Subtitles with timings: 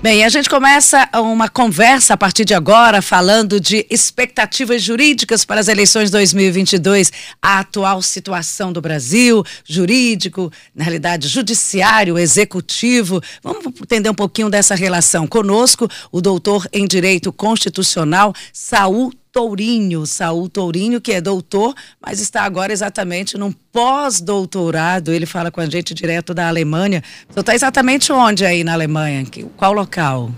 [0.00, 5.60] Bem, a gente começa uma conversa a partir de agora falando de expectativas jurídicas para
[5.60, 7.10] as eleições 2022,
[7.42, 13.20] a atual situação do Brasil, jurídico, na realidade judiciário, executivo.
[13.42, 15.26] Vamos entender um pouquinho dessa relação.
[15.26, 21.72] Conosco, o doutor em Direito Constitucional, Saul Tourinho, Saul Tourinho, que é doutor,
[22.04, 25.12] mas está agora exatamente num pós-doutorado.
[25.12, 27.04] Ele fala com a gente direto da Alemanha.
[27.30, 29.24] Você está exatamente onde aí na Alemanha?
[29.56, 30.32] Qual local?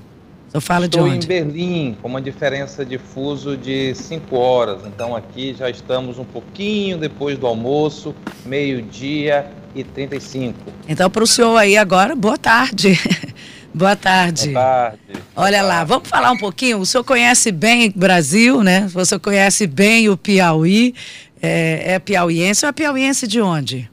[0.47, 1.25] Você fala Estou de onde?
[1.25, 4.83] em Berlim, com uma diferença de fuso de 5 horas.
[4.85, 10.59] Então aqui já estamos um pouquinho depois do almoço, meio-dia e 35.
[10.87, 13.01] Então para o senhor aí agora, boa tarde.
[13.73, 14.51] Boa tarde.
[14.51, 14.99] Boa tarde.
[15.37, 16.79] Olha lá, vamos falar um pouquinho.
[16.79, 18.91] O senhor conhece bem o Brasil, né?
[18.95, 20.95] O senhor conhece bem o Piauí.
[21.41, 23.91] É, é piauiense ou é piauiense de onde?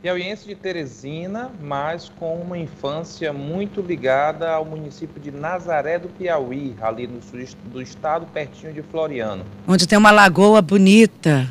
[0.00, 6.76] Piauiense de Teresina, mas com uma infância muito ligada ao município de Nazaré do Piauí,
[6.80, 7.40] ali no sul
[7.72, 9.44] do estado, pertinho de Floriano.
[9.66, 11.48] Onde tem uma lagoa bonita.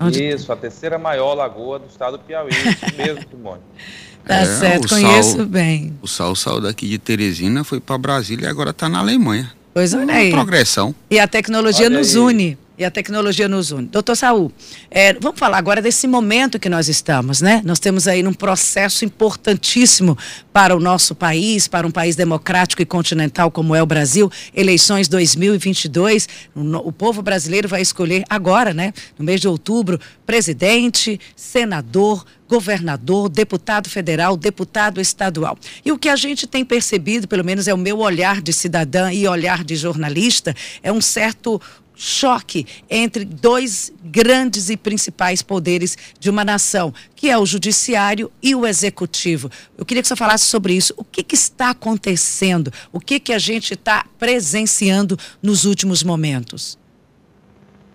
[0.00, 0.28] Onde...
[0.28, 3.60] Isso, a terceira maior lagoa do estado do Piauí, isso mesmo, Simone.
[4.26, 5.92] Tá é, certo, conheço Sal, bem.
[6.00, 9.52] O Sal saiu daqui de Teresina, foi para Brasília e agora está na Alemanha.
[9.74, 10.30] Pois olha aí.
[10.30, 10.94] progressão.
[11.10, 12.22] E a tecnologia olha nos aí.
[12.22, 12.58] une.
[12.76, 13.86] E a tecnologia nos une.
[13.86, 14.50] Doutor Saul,
[14.90, 17.62] é, vamos falar agora desse momento que nós estamos, né?
[17.64, 20.18] Nós temos aí um processo importantíssimo
[20.52, 24.28] para o nosso país, para um país democrático e continental como é o Brasil.
[24.52, 26.28] Eleições 2022.
[26.56, 28.92] O, povo brasileiro vai escolher agora, né?
[29.16, 35.56] No mês de outubro, presidente, senador, governador, deputado federal, deputado estadual.
[35.84, 39.12] E o que a gente tem percebido, pelo menos é o meu olhar de cidadã
[39.12, 41.60] e olhar de jornalista, é um certo
[41.94, 48.54] choque entre dois grandes e principais poderes de uma nação, que é o judiciário e
[48.54, 49.50] o executivo.
[49.76, 50.94] Eu queria que você falasse sobre isso.
[50.96, 52.72] O que, que está acontecendo?
[52.92, 56.78] O que, que a gente está presenciando nos últimos momentos?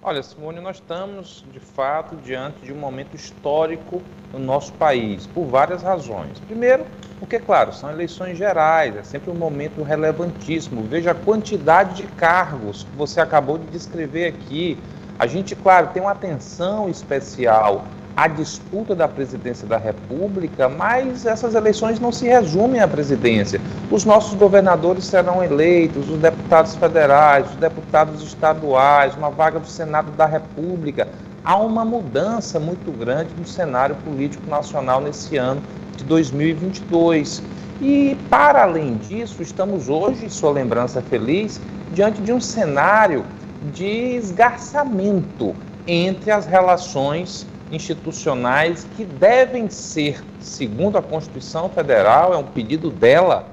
[0.01, 4.01] Olha, Simone, nós estamos de fato diante de um momento histórico
[4.31, 6.39] no nosso país, por várias razões.
[6.39, 6.85] Primeiro,
[7.19, 10.83] porque, claro, são eleições gerais, é sempre um momento relevantíssimo.
[10.83, 14.77] Veja a quantidade de cargos que você acabou de descrever aqui.
[15.17, 17.83] A gente, claro, tem uma atenção especial
[18.15, 23.59] à disputa da presidência da República, mas essas eleições não se resumem à presidência.
[23.91, 30.11] Os nossos governadores serão eleitos, os deputados federais, os deputados estaduais, uma vaga do Senado
[30.11, 31.07] da República.
[31.43, 35.61] Há uma mudança muito grande no cenário político nacional nesse ano
[35.99, 37.41] de 2022.
[37.81, 41.61] E, para além disso, estamos hoje, sua lembrança feliz,
[41.93, 43.25] diante de um cenário
[43.73, 45.55] de esgarçamento
[45.87, 53.47] entre as relações institucionais que devem ser, segundo a Constituição Federal, é um pedido dela,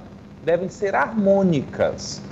[0.45, 2.23] devem ser harmônicas.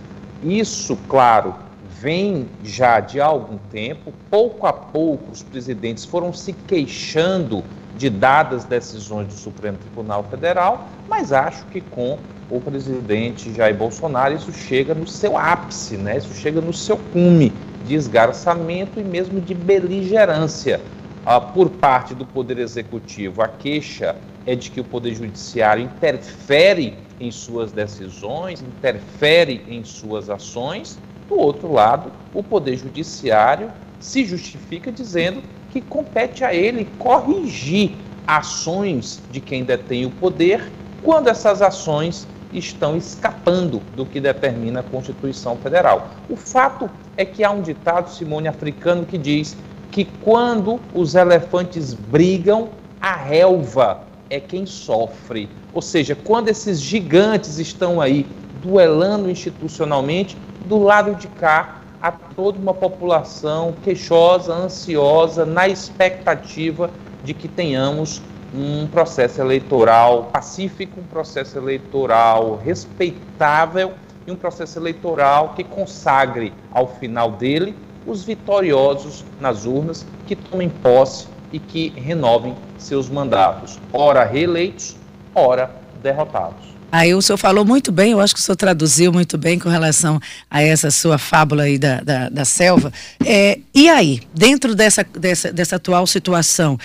[0.43, 1.55] Isso, claro,
[2.01, 7.63] vem já de algum tempo, pouco a pouco os presidentes foram se queixando
[7.97, 12.19] de dadas decisões do Supremo Tribunal Federal, mas acho que com
[12.51, 16.19] o presidente Jair Bolsonaro isso chega no seu ápice, né?
[16.19, 17.53] isso chega no seu cume
[17.87, 20.81] de esgarçamento e mesmo de beligerância.
[21.27, 24.17] Ah, por parte do Poder Executivo, a queixa
[24.47, 30.99] é de que o Poder Judiciário interfere em suas decisões, interfere em suas ações.
[31.29, 35.43] Do outro lado, o Poder Judiciário se justifica dizendo
[35.75, 40.71] que compete a ele corrigir ações de quem detém o poder
[41.03, 46.11] quando essas ações estão escapando do que determina a Constituição Federal.
[46.31, 49.57] O fato é que há um ditado, Simone, africano que diz
[49.91, 52.69] que quando os elefantes brigam,
[53.01, 55.51] a relva é quem sofre.
[55.73, 58.25] Ou seja, quando esses gigantes estão aí
[58.63, 60.37] duelando institucionalmente,
[60.67, 66.91] do lado de cá a toda uma população queixosa, ansiosa, na expectativa
[67.23, 68.21] de que tenhamos
[68.53, 73.95] um processo eleitoral pacífico, um processo eleitoral respeitável
[74.27, 77.75] e um processo eleitoral que consagre ao final dele
[78.07, 84.95] os vitoriosos nas urnas que tomem posse e que renovem seus mandatos, ora reeleitos,
[85.35, 86.74] ora derrotados.
[86.95, 89.69] Aí o senhor falou muito bem, eu acho que o senhor traduziu muito bem com
[89.69, 92.93] relação a essa sua fábula aí da, da, da selva.
[93.27, 96.79] É, e aí, dentro dessa, dessa, dessa atual situação,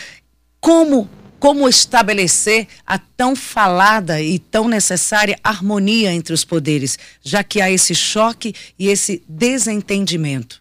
[0.59, 1.07] como
[1.39, 7.69] como estabelecer a tão falada e tão necessária harmonia entre os poderes, já que há
[7.69, 10.59] esse choque e esse desentendimento?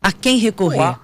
[0.00, 0.98] A quem recorrer?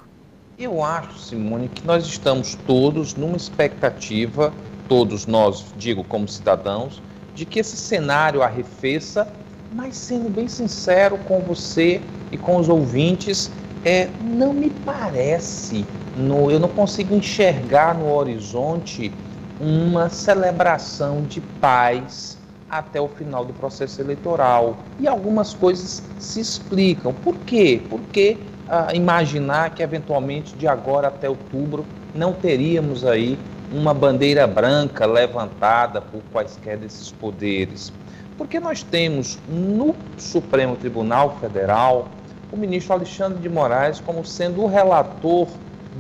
[0.59, 4.55] Eu acho, Simone, que nós estamos todos numa expectativa,
[4.89, 7.03] todos nós, digo como cidadãos,
[7.39, 9.33] de que esse cenário arrefeça,
[9.71, 12.03] mas sendo bem sincero com você
[12.33, 13.49] e com os ouvintes,
[13.85, 15.87] é, não me parece,
[16.17, 19.13] no, eu não consigo enxergar no horizonte
[19.61, 22.37] uma celebração de paz
[22.69, 24.85] até o final do processo eleitoral.
[24.99, 27.13] E algumas coisas se explicam.
[27.13, 27.81] Por quê?
[27.89, 33.39] Porque ah, imaginar que eventualmente de agora até outubro não teríamos aí
[33.73, 37.93] uma bandeira branca levantada por quaisquer desses poderes.
[38.37, 42.09] Porque nós temos no Supremo Tribunal Federal
[42.53, 45.49] o ministro Alexandre de Moraes como sendo o relator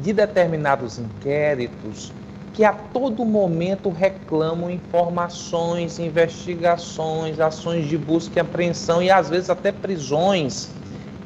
[0.02, 2.12] de determinados inquéritos
[2.58, 9.48] que a todo momento reclamam informações, investigações, ações de busca e apreensão e às vezes
[9.48, 10.68] até prisões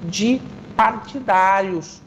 [0.03, 0.43] de
[0.77, 2.03] partidários,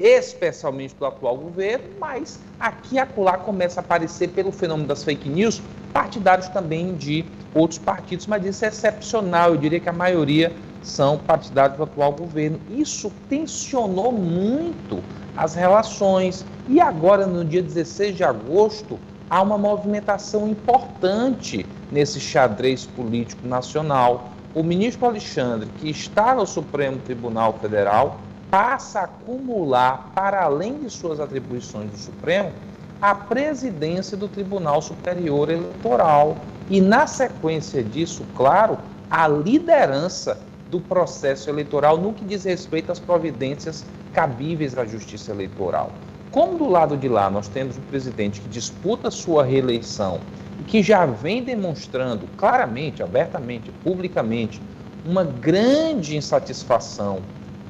[0.00, 5.28] especialmente do atual governo, mas aqui e acolá começa a aparecer pelo fenômeno das fake
[5.28, 5.62] news
[5.92, 7.24] partidários também de
[7.54, 10.52] outros partidos, mas isso é excepcional, eu diria que a maioria
[10.82, 12.58] são partidários do atual governo.
[12.70, 15.02] Isso tensionou muito
[15.36, 16.44] as relações.
[16.68, 18.98] E agora, no dia 16 de agosto,
[19.28, 24.32] há uma movimentação importante nesse xadrez político nacional.
[24.54, 28.18] O ministro Alexandre, que está no Supremo Tribunal Federal,
[28.50, 32.52] passa a acumular, para além de suas atribuições do Supremo,
[33.00, 36.36] a presidência do Tribunal Superior Eleitoral.
[36.68, 38.78] E, na sequência disso, claro,
[39.10, 40.38] a liderança
[40.70, 45.90] do processo eleitoral no que diz respeito às providências cabíveis à justiça eleitoral.
[46.30, 50.20] Como do lado de lá nós temos um presidente que disputa sua reeleição
[50.60, 54.62] e que já vem demonstrando claramente, abertamente, publicamente,
[55.04, 57.20] uma grande insatisfação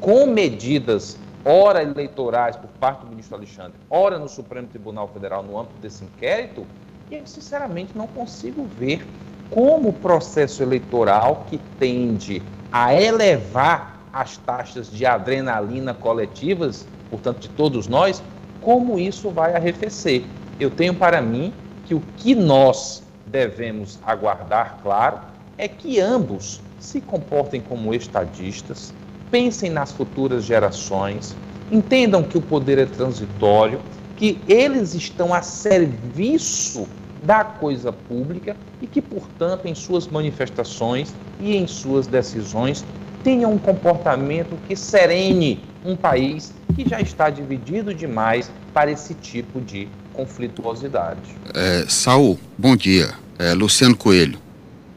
[0.01, 5.59] com medidas, ora eleitorais por parte do ministro Alexandre, ora no Supremo Tribunal Federal no
[5.59, 6.67] âmbito desse inquérito,
[7.11, 9.07] eu sinceramente não consigo ver
[9.51, 12.43] como o processo eleitoral que tende
[12.73, 18.23] a elevar as taxas de adrenalina coletivas, portanto, de todos nós,
[18.61, 20.25] como isso vai arrefecer.
[20.59, 21.53] Eu tenho para mim
[21.85, 25.21] que o que nós devemos aguardar, claro,
[25.59, 28.95] é que ambos se comportem como estadistas,
[29.31, 31.37] pensem nas futuras gerações,
[31.71, 33.81] entendam que o poder é transitório,
[34.17, 36.87] que eles estão a serviço
[37.23, 42.85] da coisa pública e que, portanto, em suas manifestações e em suas decisões
[43.23, 49.61] tenham um comportamento que serene um país que já está dividido demais para esse tipo
[49.61, 51.21] de conflituosidade.
[51.55, 53.11] É, Saul, bom dia.
[53.39, 54.39] É, Luciano Coelho.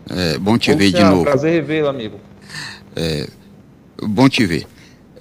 [0.10, 1.24] É, bom te ver de novo.
[1.24, 2.20] Prazer revê-lo, amigo.
[2.96, 3.28] É,
[4.08, 4.68] bom te ver.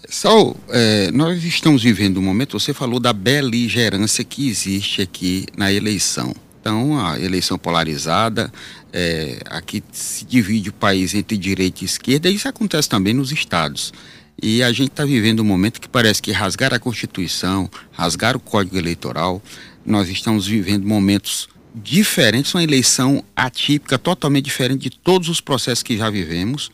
[0.08, 5.72] Saul, é, nós estamos vivendo um momento, você falou da beligerância que existe aqui na
[5.72, 6.34] eleição.
[6.60, 8.52] Então, a eleição polarizada,
[8.92, 13.32] é, aqui se divide o país entre direita e esquerda, e isso acontece também nos
[13.32, 13.92] estados.
[14.40, 18.40] E a gente está vivendo um momento que parece que rasgar a Constituição, rasgar o
[18.40, 19.42] Código Eleitoral,
[19.84, 25.96] nós estamos vivendo momentos diferentes, uma eleição atípica, totalmente diferente de todos os processos que
[25.96, 26.70] já vivemos,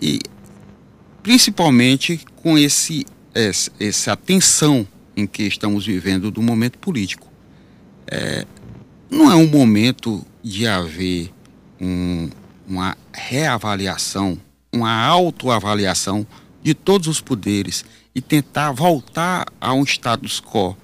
[0.00, 0.20] e
[1.22, 3.06] principalmente com esse,
[3.78, 4.86] essa tensão
[5.16, 7.28] em que estamos vivendo do momento político.
[8.06, 8.46] É,
[9.10, 11.32] não é um momento de haver
[11.80, 12.30] um,
[12.66, 14.38] uma reavaliação,
[14.72, 16.26] uma autoavaliação
[16.62, 17.84] de todos os poderes
[18.14, 20.76] e tentar voltar a um status quo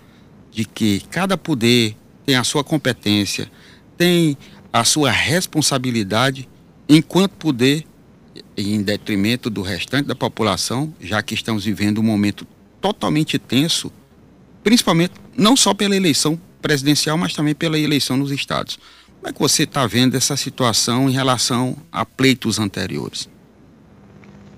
[0.50, 3.50] de que cada poder tem a sua competência,
[3.96, 4.36] tem
[4.72, 6.48] a sua responsabilidade
[6.88, 7.86] enquanto poder
[8.56, 12.46] em detrimento do restante da população, já que estamos vivendo um momento
[12.80, 13.92] totalmente tenso,
[14.64, 18.78] principalmente não só pela eleição presidencial, mas também pela eleição nos estados.
[19.18, 23.28] Como é que você está vendo essa situação em relação a pleitos anteriores?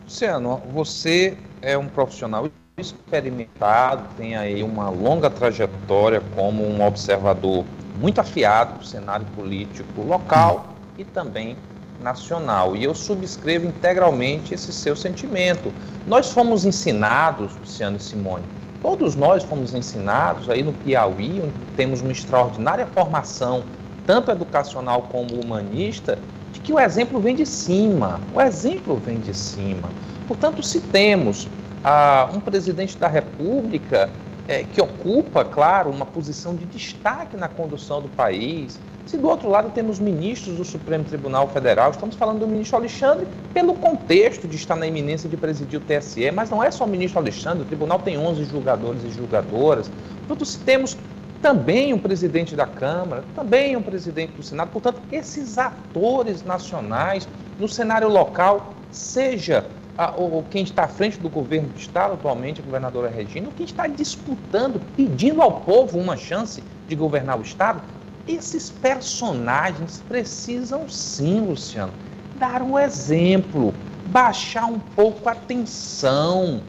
[0.05, 7.65] Luciano, você é um profissional experimentado, tem aí uma longa trajetória como um observador
[7.99, 11.57] muito afiado do cenário político local e também
[12.03, 12.77] nacional.
[12.77, 15.73] E eu subscrevo integralmente esse seu sentimento.
[16.07, 18.45] Nós fomos ensinados, Luciano e Simone,
[18.81, 23.65] Todos nós fomos ensinados aí no Piauí, onde temos uma extraordinária formação,
[24.07, 26.17] tanto educacional como humanista,
[26.53, 28.21] de que o exemplo vem de cima.
[28.33, 29.89] O exemplo vem de cima.
[30.29, 31.49] Portanto, se temos
[31.83, 34.09] ah, um presidente da República
[34.49, 39.49] é, que ocupa, claro, uma posição de destaque na condução do país, se do outro
[39.49, 44.57] lado temos ministros do Supremo Tribunal Federal, estamos falando do ministro Alexandre pelo contexto de
[44.57, 47.67] estar na iminência de presidir o TSE, mas não é só o ministro Alexandre, o
[47.67, 49.91] tribunal tem 11 julgadores e julgadoras.
[50.27, 50.97] Portanto, se temos
[51.41, 54.71] também um presidente da Câmara, também um presidente do Senado.
[54.71, 57.29] Portanto, esses atores nacionais
[57.59, 59.65] no cenário local, seja
[59.99, 63.53] a, o, quem está à frente do governo do Estado, atualmente a governadora Regina, ou
[63.53, 67.83] quem está disputando, pedindo ao povo uma chance de governar o Estado,
[68.29, 71.93] esses personagens precisam sim, Luciano,
[72.39, 73.75] dar um exemplo,
[74.07, 76.61] baixar um pouco a tensão,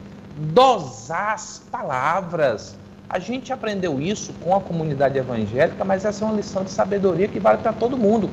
[0.52, 2.74] dosar as palavras.
[3.08, 7.28] A gente aprendeu isso com a comunidade evangélica, mas essa é uma lição de sabedoria
[7.28, 8.28] que vale para todo mundo.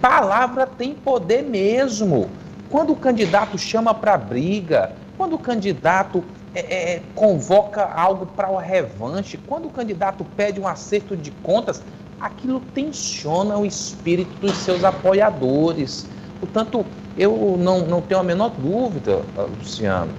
[0.00, 2.28] Palavra tem poder mesmo.
[2.70, 6.24] Quando o candidato chama para briga, quando o candidato
[6.54, 11.32] é, é, é convoca algo para o revanche, quando o candidato pede um acerto de
[11.32, 11.82] contas,
[12.20, 16.06] aquilo tensiona o espírito dos seus apoiadores.
[16.38, 16.86] Portanto,
[17.18, 19.20] eu não, não tenho a menor dúvida,
[19.58, 20.12] Luciano,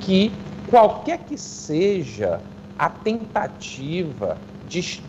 [0.00, 0.32] que
[0.68, 2.40] qualquer que seja
[2.76, 4.36] a tentativa
[4.68, 5.02] de,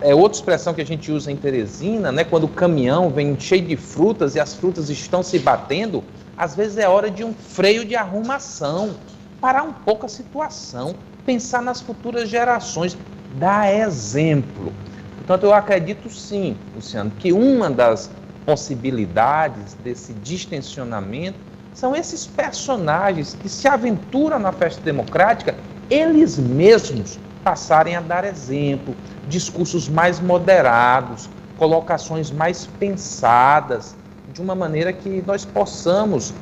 [0.00, 2.24] é outra expressão que a gente usa em Teresina, né?
[2.24, 6.02] Quando o caminhão vem cheio de frutas e as frutas estão se batendo,
[6.36, 8.94] às vezes é hora de um freio de arrumação,
[9.40, 12.96] parar um pouco a situação, pensar nas futuras gerações,
[13.38, 14.72] dar exemplo.
[15.18, 18.10] Portanto, eu acredito sim, Luciano, que uma das
[18.44, 21.38] possibilidades desse distensionamento
[21.72, 25.56] são esses personagens que se aventuram na festa democrática,
[25.90, 28.96] eles mesmos passarem a dar exemplo,
[29.28, 33.94] discursos mais moderados, colocações mais pensadas,
[34.32, 36.32] de uma maneira que nós possamos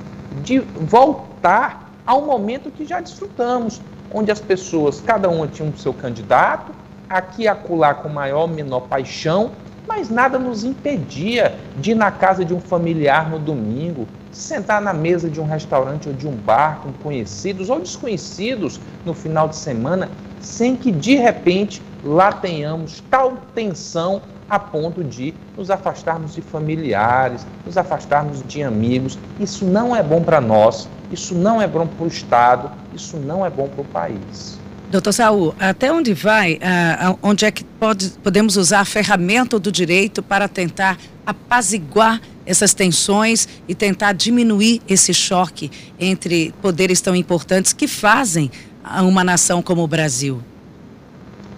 [0.42, 3.80] de voltar ao momento que já desfrutamos,
[4.12, 6.72] onde as pessoas, cada uma tinha um seu candidato,
[7.08, 9.50] aqui e acolá com maior ou menor paixão,
[9.86, 14.92] mas nada nos impedia de ir na casa de um familiar no domingo, sentar na
[14.92, 19.56] mesa de um restaurante ou de um bar com conhecidos ou desconhecidos no final de
[19.56, 20.08] semana
[20.42, 24.20] sem que de repente lá tenhamos tal tensão
[24.50, 29.18] a ponto de nos afastarmos de familiares, nos afastarmos de amigos.
[29.40, 33.46] Isso não é bom para nós, isso não é bom para o Estado, isso não
[33.46, 34.58] é bom para o país.
[34.90, 39.72] Doutor Saul, até onde vai, uh, onde é que pode, podemos usar a ferramenta do
[39.72, 47.72] direito para tentar apaziguar essas tensões e tentar diminuir esse choque entre poderes tão importantes
[47.72, 48.50] que fazem
[48.84, 50.40] a uma nação como o Brasil?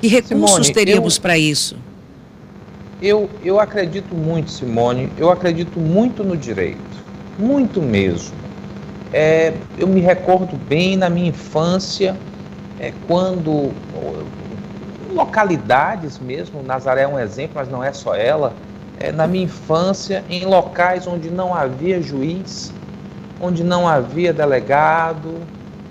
[0.01, 1.77] Que recursos Simone, teríamos para isso?
[3.01, 6.79] Eu, eu acredito muito, Simone, eu acredito muito no direito,
[7.39, 8.35] muito mesmo.
[9.13, 12.17] É, eu me recordo bem na minha infância,
[12.81, 13.73] é, quando
[15.15, 18.53] localidades mesmo, Nazaré é um exemplo, mas não é só ela,
[18.99, 22.73] é, na minha infância, em locais onde não havia juiz,
[23.41, 25.35] onde não havia delegado,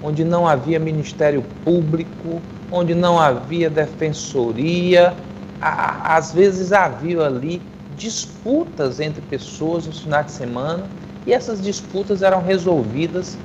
[0.04, 5.16] onde não havia Ministério Público, onde não havia defensoria,
[5.62, 7.62] às vezes havia ali
[7.96, 10.90] disputas entre pessoas no final de semana
[11.26, 13.38] e essas disputas eram resolvidas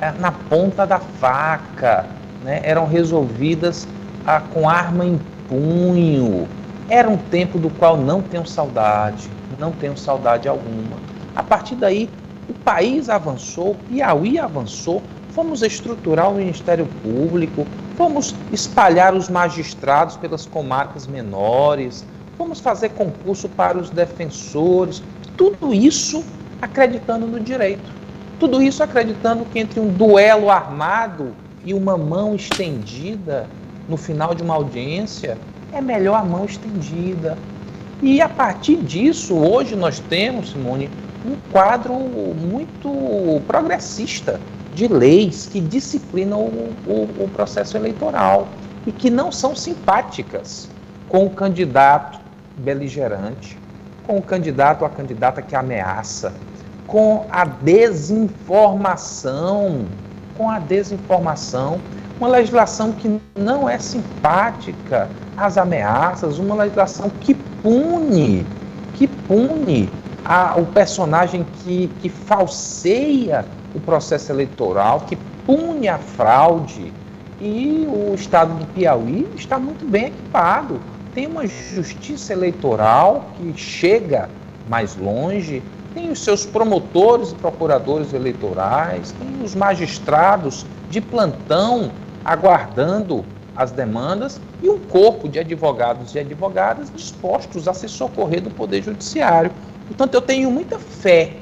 [0.00, 2.06] é, na ponta da faca,
[2.42, 2.60] né?
[2.62, 3.86] eram resolvidas
[4.24, 6.48] ah, com arma em punho.
[6.88, 10.98] Era um tempo do qual não tenho saudade, não tenho saudade alguma.
[11.34, 12.08] A partir daí,
[12.48, 15.02] o país avançou, o Piauí avançou,
[15.36, 22.06] fomos estruturar o Ministério Público, fomos espalhar os magistrados pelas comarcas menores,
[22.38, 25.02] fomos fazer concurso para os defensores,
[25.36, 26.24] tudo isso
[26.62, 27.94] acreditando no direito.
[28.40, 31.34] Tudo isso acreditando que entre um duelo armado
[31.66, 33.46] e uma mão estendida
[33.86, 35.36] no final de uma audiência,
[35.70, 37.36] é melhor a mão estendida.
[38.00, 40.88] E a partir disso, hoje nós temos, Simone,
[41.26, 44.40] um quadro muito progressista
[44.76, 48.46] de leis que disciplinam o, o, o processo eleitoral
[48.86, 50.68] e que não são simpáticas
[51.08, 52.20] com o candidato
[52.58, 53.56] beligerante,
[54.06, 56.34] com o candidato ou a candidata que ameaça,
[56.86, 59.86] com a desinformação,
[60.36, 61.80] com a desinformação,
[62.20, 68.44] uma legislação que não é simpática às ameaças, uma legislação que pune,
[68.94, 69.88] que pune
[70.28, 75.16] a, o personagem que, que falseia o processo eleitoral, que
[75.46, 76.92] pune a fraude.
[77.40, 80.80] E o estado do Piauí está muito bem equipado.
[81.14, 84.28] Tem uma justiça eleitoral que chega
[84.68, 85.62] mais longe,
[85.94, 91.90] tem os seus promotores e procuradores eleitorais, tem os magistrados de plantão
[92.24, 98.50] aguardando as demandas e um corpo de advogados e advogadas dispostos a se socorrer do
[98.50, 99.52] Poder Judiciário.
[99.86, 101.32] Portanto, eu tenho muita fé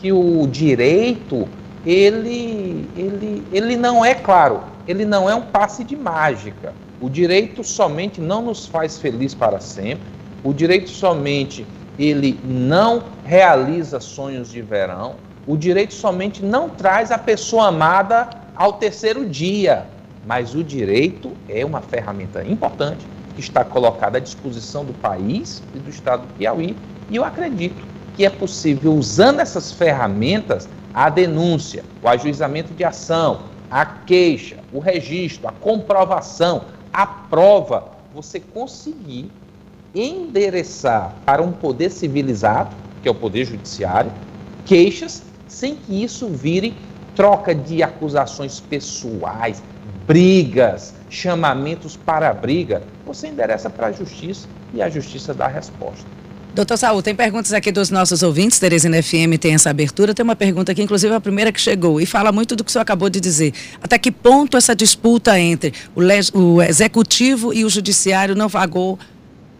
[0.00, 1.48] que o direito
[1.84, 6.74] ele, ele, ele não é claro, ele não é um passe de mágica.
[7.00, 10.04] O direito somente não nos faz feliz para sempre.
[10.44, 11.66] O direito somente
[11.98, 15.16] ele não realiza sonhos de verão.
[15.46, 19.86] O direito somente não traz a pessoa amada ao terceiro dia.
[20.24, 23.04] Mas o direito é uma ferramenta importante
[23.34, 26.76] que está colocada à disposição do país e do estado do Piauí.
[27.10, 33.42] E eu acredito que é possível, usando essas ferramentas, a denúncia, o ajuizamento de ação,
[33.70, 39.30] a queixa, o registro, a comprovação, a prova, você conseguir
[39.94, 44.12] endereçar para um poder civilizado, que é o poder judiciário,
[44.66, 46.74] queixas sem que isso vire
[47.14, 49.62] troca de acusações pessoais,
[50.06, 52.82] brigas, chamamentos para briga.
[53.06, 56.06] Você endereça para a justiça e a justiça dá a resposta.
[56.54, 60.36] Doutor Saúl, tem perguntas aqui dos nossos ouvintes, Teresina FM tem essa abertura, tem uma
[60.36, 63.08] pergunta aqui, inclusive a primeira que chegou, e fala muito do que o senhor acabou
[63.08, 63.54] de dizer.
[63.82, 66.02] Até que ponto essa disputa entre o,
[66.38, 68.98] o executivo e o judiciário não vagou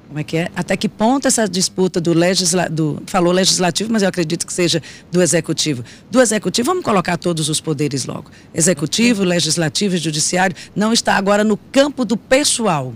[0.06, 0.50] como é que é?
[0.54, 5.22] Até que ponto essa disputa do legislativo, falou legislativo, mas eu acredito que seja do
[5.22, 5.82] executivo.
[6.10, 8.30] Do executivo, vamos colocar todos os poderes logo.
[8.54, 12.92] Executivo, legislativo e judiciário não está agora no campo do pessoal.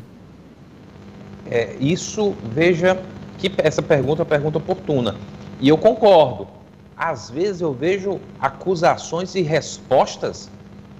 [1.50, 3.03] É, isso, veja
[3.38, 5.16] que essa pergunta é uma pergunta oportuna.
[5.61, 6.49] E eu concordo.
[6.97, 10.49] Às vezes eu vejo acusações e respostas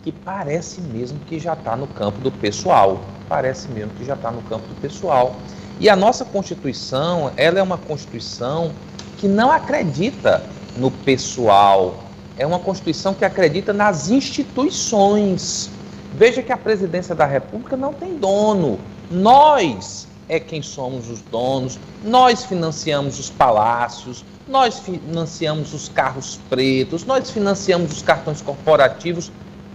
[0.03, 3.01] que parece mesmo que já está no campo do pessoal.
[3.29, 5.35] Parece mesmo que já está no campo do pessoal.
[5.81, 8.73] E a nossa Constituição, ela é uma Constituição
[9.19, 10.43] que não acredita
[10.77, 11.97] no pessoal,
[12.39, 15.71] é uma Constituição que acredita nas instituições.
[16.15, 18.79] Veja que a presidência da República não tem dono.
[19.11, 27.05] Nós é quem somos os donos, nós financiamos os palácios, nós financiamos os carros pretos,
[27.05, 29.31] nós financiamos os cartões corporativos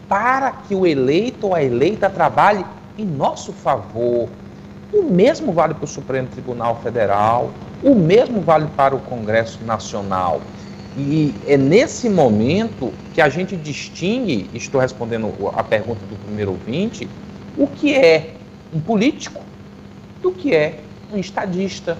[0.07, 2.65] para que o eleito ou a eleita trabalhe
[2.97, 4.27] em nosso favor,
[4.93, 10.41] o mesmo vale para o Supremo Tribunal Federal, o mesmo vale para o Congresso Nacional.
[10.97, 17.07] E é nesse momento que a gente distingue, estou respondendo a pergunta do primeiro ouvinte,
[17.57, 18.33] o que é
[18.73, 19.41] um político
[20.21, 20.79] do que é
[21.11, 21.97] um estadista,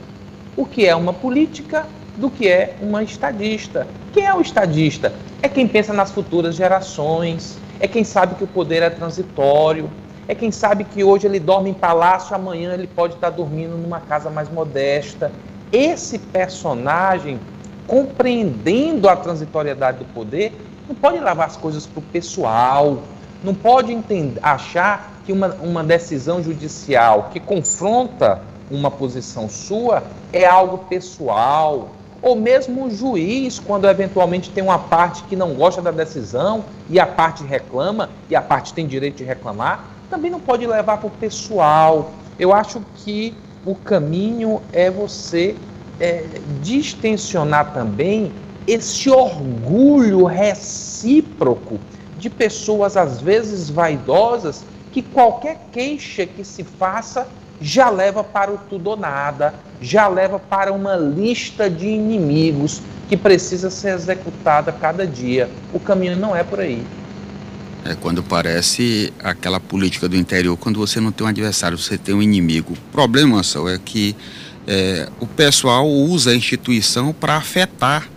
[0.55, 1.85] o que é uma política
[2.17, 3.87] do que é uma estadista.
[4.13, 5.13] Quem é o estadista?
[5.41, 9.89] É quem pensa nas futuras gerações, é quem sabe que o poder é transitório,
[10.27, 13.99] é quem sabe que hoje ele dorme em palácio, amanhã ele pode estar dormindo numa
[13.99, 15.31] casa mais modesta.
[15.71, 17.39] Esse personagem,
[17.87, 20.53] compreendendo a transitoriedade do poder,
[20.87, 22.99] não pode levar as coisas para o pessoal,
[23.43, 30.45] não pode entender, achar que uma, uma decisão judicial que confronta uma posição sua é
[30.45, 31.89] algo pessoal,
[32.21, 36.99] ou mesmo o juiz, quando eventualmente tem uma parte que não gosta da decisão e
[36.99, 41.07] a parte reclama e a parte tem direito de reclamar, também não pode levar para
[41.07, 42.11] o pessoal.
[42.37, 45.55] Eu acho que o caminho é você
[45.99, 46.25] é,
[46.61, 48.31] distensionar também
[48.67, 51.79] esse orgulho recíproco
[52.21, 57.27] de pessoas, às vezes vaidosas, que qualquer queixa que se faça
[57.59, 63.17] já leva para o tudo ou nada, já leva para uma lista de inimigos que
[63.17, 65.49] precisa ser executada cada dia.
[65.73, 66.83] O caminho não é por aí.
[67.83, 72.13] É quando parece aquela política do interior, quando você não tem um adversário, você tem
[72.13, 72.73] um inimigo.
[72.73, 74.15] O problema, só é que
[74.67, 78.07] é, o pessoal usa a instituição para afetar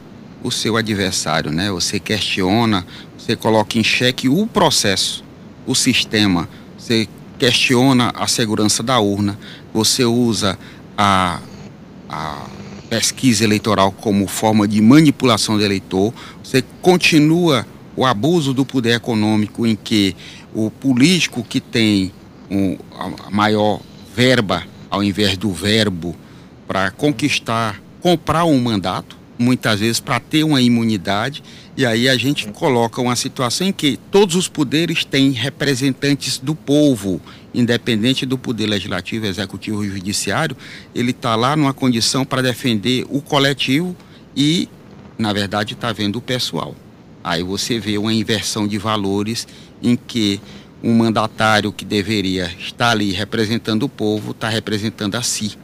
[0.43, 1.71] o seu adversário, né?
[1.71, 2.87] Você questiona,
[3.25, 5.25] você coloca em xeque o processo,
[5.67, 7.09] o sistema, você
[7.39, 9.39] questiona a segurança da urna,
[9.73, 10.59] você usa
[10.97, 11.41] a,
[12.07, 12.47] a
[12.91, 19.67] pesquisa eleitoral como forma de manipulação do eleitor, você continua o abuso do poder econômico
[19.67, 20.15] em que
[20.53, 22.13] o político que tem
[22.51, 23.81] um, a maior
[24.15, 26.15] verba ao invés do verbo
[26.69, 31.43] para conquistar, comprar um mandato, muitas vezes para ter uma imunidade,
[31.77, 36.55] e aí a gente coloca uma situação em que todos os poderes têm representantes do
[36.55, 37.21] povo,
[37.53, 40.57] independente do poder legislativo, executivo e judiciário,
[40.95, 43.97] ele está lá numa condição para defender o coletivo
[44.37, 44.69] e,
[45.19, 46.75] na verdade, está vendo o pessoal.
[47.23, 49.49] Aí você vê uma inversão de valores
[49.83, 50.41] em que
[50.83, 55.57] um mandatário que deveria estar ali representando o povo está representando a si.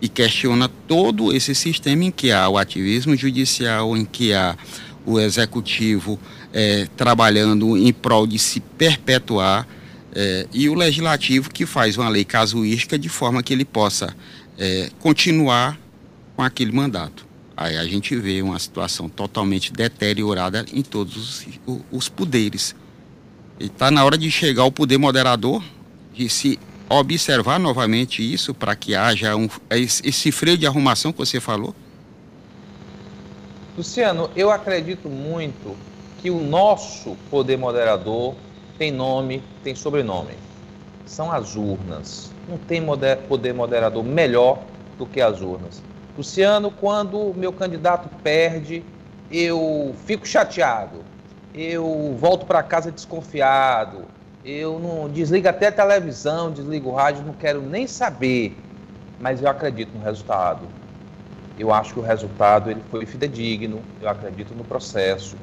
[0.00, 4.56] E questiona todo esse sistema em que há o ativismo judicial, em que há
[5.04, 6.18] o executivo
[6.52, 9.66] é, trabalhando em prol de se perpetuar
[10.12, 14.14] é, e o legislativo que faz uma lei casuística de forma que ele possa
[14.58, 15.78] é, continuar
[16.36, 17.26] com aquele mandato.
[17.56, 21.16] Aí a gente vê uma situação totalmente deteriorada em todos
[21.66, 22.74] os, os poderes.
[23.58, 25.62] Está na hora de chegar o poder moderador,
[26.14, 26.58] de se
[26.88, 31.74] observar novamente isso para que haja um, esse freio de arrumação que você falou?
[33.76, 35.76] Luciano, eu acredito muito
[36.20, 38.34] que o nosso poder moderador
[38.78, 40.32] tem nome, tem sobrenome.
[41.06, 42.30] São as urnas.
[42.48, 44.62] Não tem moder, poder moderador melhor
[44.98, 45.82] do que as urnas.
[46.16, 48.82] Luciano, quando meu candidato perde,
[49.30, 51.04] eu fico chateado.
[51.54, 54.04] Eu volto para casa desconfiado.
[54.44, 58.64] Eu não desligo até a televisão, desligo o rádio, não quero nem saber.
[59.18, 60.68] Mas eu acredito no resultado.
[61.58, 63.82] Eu acho que o resultado ele foi fidedigno.
[64.00, 65.36] Eu acredito no processo.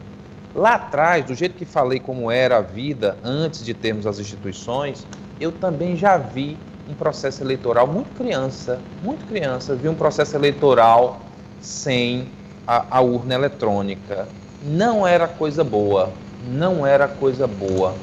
[0.54, 5.06] Lá atrás, do jeito que falei como era a vida antes de termos as instituições,
[5.38, 11.30] eu também já vi um processo eleitoral muito criança, muito criança, vi um processo eleitoral
[11.60, 12.32] sem
[12.66, 14.30] a, a urna eletrônica.
[14.62, 17.98] Não era coisa boa, não era coisa boa.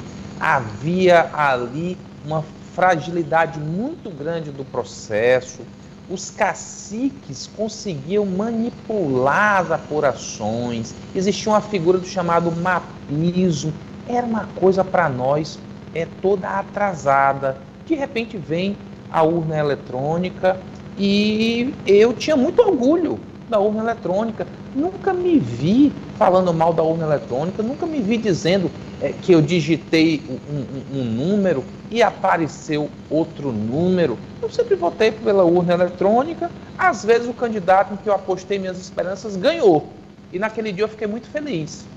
[0.45, 2.43] Havia ali uma
[2.75, 5.61] fragilidade muito grande do processo,
[6.09, 13.73] os caciques conseguiam manipular as apurações, existia uma figura do chamado mapismo,
[14.05, 15.57] era uma coisa para nós
[15.95, 17.57] é toda atrasada.
[17.85, 18.75] De repente vem
[19.09, 20.57] a urna eletrônica
[20.97, 23.17] e eu tinha muito orgulho
[23.53, 24.47] da urna eletrônica.
[24.73, 29.41] Nunca me vi falando mal da urna eletrônica, nunca me vi dizendo é, que eu
[29.41, 34.17] digitei um, um, um número e apareceu outro número.
[34.41, 36.51] Eu sempre votei pela urna eletrônica.
[36.75, 39.93] Às vezes o candidato em que eu apostei minhas esperanças ganhou.
[40.31, 41.87] E naquele dia eu fiquei muito feliz.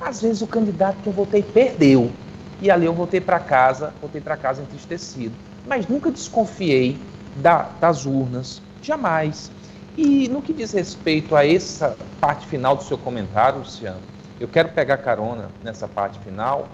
[0.00, 2.14] Às vezes o candidato que eu votei perdeu.
[2.62, 5.36] E ali eu voltei para casa, voltei para casa entristecido.
[5.66, 6.98] Mas nunca desconfiei
[7.34, 9.52] da, das urnas, jamais.
[9.96, 14.02] E no que diz respeito a essa parte final do seu comentário, Luciano,
[14.40, 16.68] eu quero pegar carona nessa parte final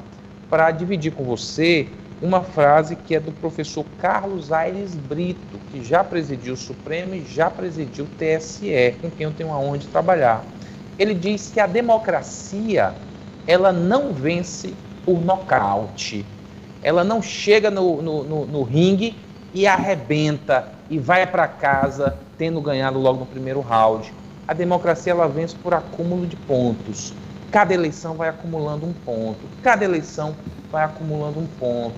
[0.49, 1.89] para dividir com você
[2.23, 7.25] uma frase que é do professor Carlos Aires Brito, que já presidiu o Supremo e
[7.25, 10.47] já presidiu o TSE, com quem eu tenho a honra de trabalhar.
[10.99, 12.95] Ele diz que a democracia
[13.47, 16.27] ela não vence por nocaute.
[16.83, 19.19] Ela não chega no, no, no, no ringue
[19.53, 24.11] e arrebenta e vai para casa tendo ganhado logo no primeiro round.
[24.49, 27.13] A democracia ela vence por acúmulo de pontos.
[27.53, 29.41] Cada eleição vai acumulando um ponto.
[29.63, 30.35] Cada eleição
[30.73, 31.97] vai acumulando um ponto.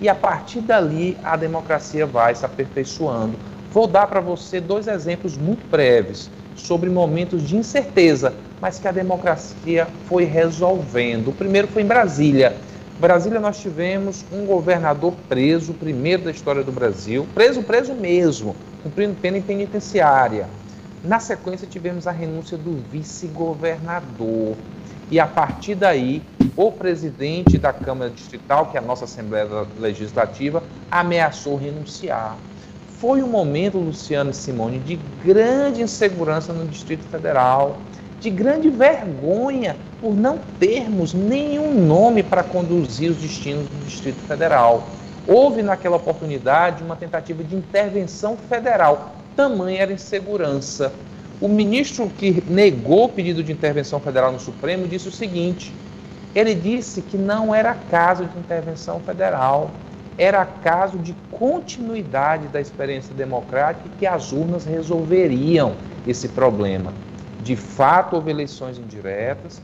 [0.00, 3.34] E a partir dali a democracia vai se aperfeiçoando.
[3.72, 8.92] Vou dar para você dois exemplos muito breves sobre momentos de incerteza, mas que a
[8.92, 11.28] democracia foi resolvendo.
[11.28, 12.56] O primeiro foi em Brasília.
[13.00, 19.14] Brasília nós tivemos um governador preso, primeiro da história do Brasil, preso, preso mesmo, cumprindo
[19.14, 20.48] pena em penitenciária.
[21.02, 24.56] Na sequência tivemos a renúncia do vice-governador.
[25.10, 26.22] E a partir daí,
[26.56, 29.46] o presidente da Câmara Distrital, que é a nossa Assembleia
[29.78, 32.36] Legislativa, ameaçou renunciar.
[32.98, 37.78] Foi um momento, Luciano e Simone, de grande insegurança no Distrito Federal
[38.20, 44.86] de grande vergonha por não termos nenhum nome para conduzir os destinos do Distrito Federal.
[45.26, 50.92] Houve naquela oportunidade uma tentativa de intervenção federal, tamanha era insegurança.
[51.40, 55.74] O ministro que negou o pedido de intervenção federal no Supremo disse o seguinte:
[56.34, 59.70] ele disse que não era caso de intervenção federal,
[60.18, 65.74] era caso de continuidade da experiência democrática e que as urnas resolveriam
[66.06, 66.92] esse problema
[67.42, 69.60] de fato houve eleições indiretas,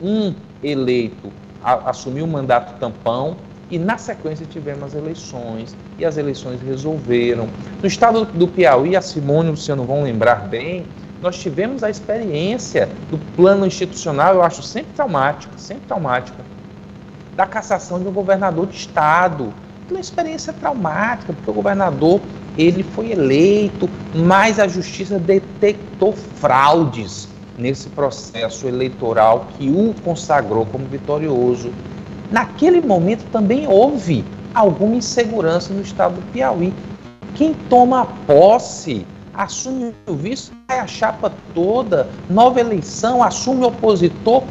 [0.00, 1.32] um eleito
[1.62, 3.36] assumiu o mandato tampão
[3.70, 7.48] e na sequência tivemos eleições e as eleições resolveram.
[7.80, 10.86] No estado do Piauí, a Simone e o Luciano vão lembrar bem,
[11.20, 16.38] nós tivemos a experiência do plano institucional, eu acho sempre traumática, sempre traumática,
[17.34, 19.52] da cassação de um governador de estado.
[19.90, 22.20] Uma experiência traumática, porque o governador
[22.58, 30.84] ele foi eleito, mas a justiça detectou fraudes nesse processo eleitoral que o consagrou como
[30.86, 31.72] vitorioso.
[32.30, 36.72] Naquele momento também houve alguma insegurança no estado do Piauí.
[37.34, 44.42] Quem toma posse assume o vice, vai a chapa toda, nova eleição, assume opositor.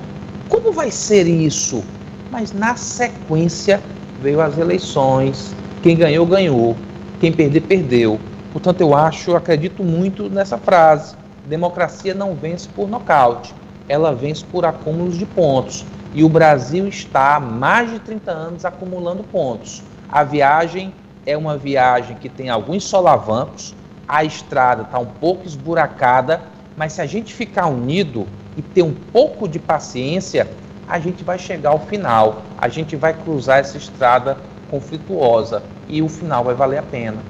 [0.48, 1.84] Como vai ser isso?
[2.32, 3.82] Mas na sequência
[4.22, 5.54] veio as eleições.
[5.84, 6.76] Quem ganhou, ganhou.
[7.20, 8.20] Quem perder, perdeu.
[8.54, 11.16] Portanto, eu acho, eu acredito muito nessa frase.
[11.46, 13.54] Democracia não vence por nocaute,
[13.88, 15.86] ela vence por acúmulos de pontos.
[16.14, 19.84] E o Brasil está há mais de 30 anos acumulando pontos.
[20.10, 20.94] A viagem
[21.26, 23.76] é uma viagem que tem alguns solavancos,
[24.08, 26.42] a estrada está um pouco esburacada,
[26.78, 30.50] mas se a gente ficar unido e ter um pouco de paciência,
[30.88, 32.46] a gente vai chegar ao final.
[32.58, 34.38] A gente vai cruzar essa estrada
[34.70, 37.24] conflituosa e o final vai valer a pena.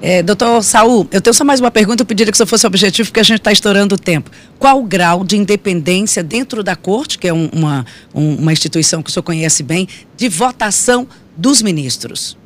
[0.00, 3.08] É, doutor Saul, eu tenho só mais uma pergunta, eu pediria que isso fosse objetivo,
[3.08, 4.30] porque a gente está estourando o tempo.
[4.56, 7.84] Qual o grau de independência dentro da corte, que é um, uma,
[8.14, 12.38] um, uma instituição que o senhor conhece bem, de votação dos ministros?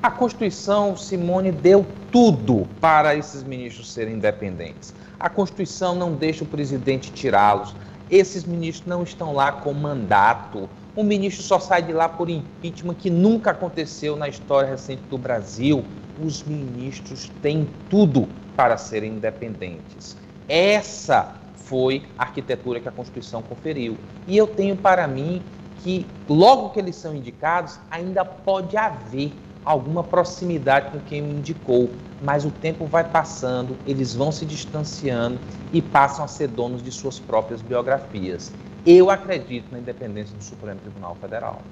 [0.00, 4.94] A Constituição, Simone, deu tudo para esses ministros serem independentes.
[5.18, 7.74] A Constituição não deixa o presidente tirá-los.
[8.08, 10.70] Esses ministros não estão lá com mandato.
[10.94, 15.18] O ministro só sai de lá por impeachment, que nunca aconteceu na história recente do
[15.18, 15.84] Brasil
[16.22, 20.16] os ministros têm tudo para serem independentes.
[20.48, 23.96] Essa foi a arquitetura que a Constituição conferiu.
[24.26, 25.42] E eu tenho para mim
[25.82, 29.32] que, logo que eles são indicados, ainda pode haver
[29.64, 35.38] alguma proximidade com quem o indicou, mas o tempo vai passando, eles vão se distanciando
[35.72, 38.52] e passam a ser donos de suas próprias biografias.
[38.84, 41.62] Eu acredito na independência do Supremo Tribunal Federal.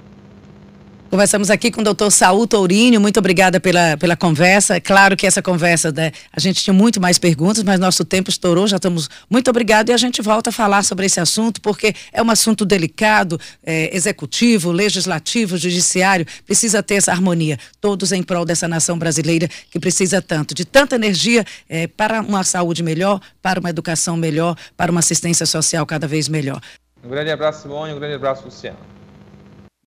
[1.11, 4.77] Conversamos aqui com o doutor Saul Tourinho, muito obrigada pela, pela conversa.
[4.77, 8.29] É claro que essa conversa, né, a gente tinha muito mais perguntas, mas nosso tempo
[8.29, 11.95] estourou, já estamos muito obrigado e a gente volta a falar sobre esse assunto, porque
[12.13, 18.45] é um assunto delicado, é, executivo, legislativo, judiciário, precisa ter essa harmonia, todos em prol
[18.45, 23.59] dessa nação brasileira que precisa tanto, de tanta energia é, para uma saúde melhor, para
[23.59, 26.61] uma educação melhor, para uma assistência social cada vez melhor.
[27.03, 28.98] Um grande abraço, Simone, um grande abraço, Luciano.